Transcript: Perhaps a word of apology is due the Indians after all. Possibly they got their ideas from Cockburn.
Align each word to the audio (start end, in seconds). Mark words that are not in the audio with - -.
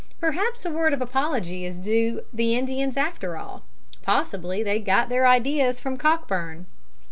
Perhaps 0.19 0.65
a 0.65 0.71
word 0.71 0.93
of 0.93 1.01
apology 1.03 1.63
is 1.63 1.77
due 1.77 2.23
the 2.33 2.55
Indians 2.55 2.97
after 2.97 3.37
all. 3.37 3.61
Possibly 4.01 4.63
they 4.63 4.79
got 4.79 5.09
their 5.09 5.27
ideas 5.27 5.79
from 5.79 5.95
Cockburn. 5.95 6.65